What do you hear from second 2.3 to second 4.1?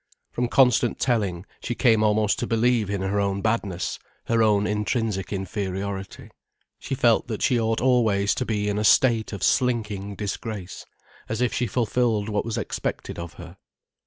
to believe in her own badness,